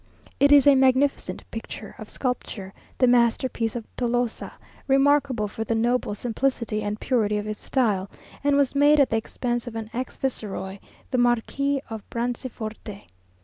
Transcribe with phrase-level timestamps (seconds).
[0.39, 4.51] It is a magnificent picture of sculpture, the masterpiece of Tolosa,
[4.87, 8.09] remarkable for the noble simplicity and purity of its style,
[8.43, 10.79] and was made at the expense of an ex viceroy,
[11.11, 13.03] the Marquis of Branciforte.